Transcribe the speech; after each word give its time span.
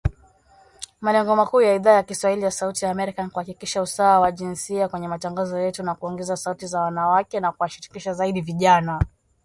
Malengo 1.01 1.35
makuu 1.35 1.61
ya 1.61 1.73
Idhaa 1.73 1.91
ya 1.93 2.03
kiswahili 2.03 2.41
ya 2.43 2.51
Sauti 2.51 2.85
ya 2.85 2.91
Amerika 2.91 3.23
ni 3.23 3.29
kuhakikisha 3.29 3.81
usawa 3.81 4.19
wa 4.19 4.31
jinsia 4.31 4.89
kwenye 4.89 5.07
matangazo 5.07 5.59
yetu 5.59 5.83
kwa 5.83 5.95
kuongeza 5.95 6.37
sauti 6.37 6.67
za 6.67 6.81
wanawake 6.81 7.39
na 7.39 7.51
kuwashirikisha 7.51 8.13
zaidi 8.13 8.41
vijana 8.41 9.01